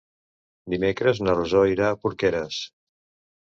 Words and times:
Dimecres 0.73 1.21
na 1.25 1.35
Rosó 1.41 1.61
irà 1.73 1.91
a 1.91 1.99
Porqueres. 2.07 2.59